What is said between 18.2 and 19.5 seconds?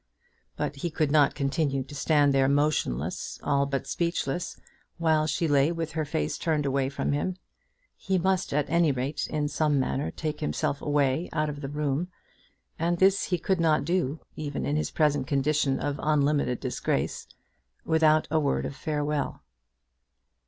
a word of farewell.